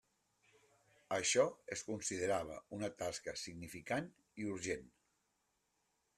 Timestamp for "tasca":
3.03-3.37